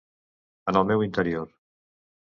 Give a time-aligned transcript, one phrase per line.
[0.71, 1.47] En el meu interior.